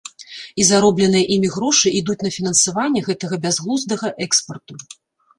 І 0.61 0.63
заробленыя 0.67 1.25
імі 1.35 1.49
грошы 1.55 1.91
ідуць 1.99 2.15
на 2.27 2.31
фінансаванне 2.37 3.03
гэтага 3.09 3.35
бязглуздага 3.43 4.07
экспарту. 4.27 4.73